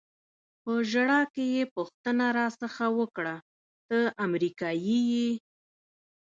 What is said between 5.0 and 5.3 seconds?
یې؟